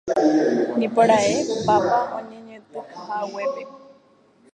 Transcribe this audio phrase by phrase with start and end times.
[0.77, 1.31] nipora'e
[1.65, 3.63] papa oñeñotỹhaguépe